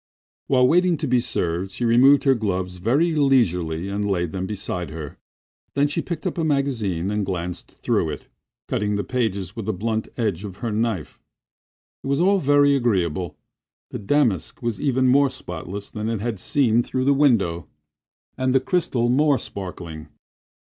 [0.47, 4.89] While waiting to be served she removed her gloves very leisurely and laid them beside
[4.89, 5.19] her.
[5.75, 8.27] Then she picked up a magazine and glanced through it,
[8.67, 11.19] cutting the pages with a blunt edge of her knife.
[12.03, 13.37] It was all very agreeable.
[13.91, 17.67] The damask was even more spotless than it had seemed through the window,
[18.39, 20.07] and the crystal more sparkling.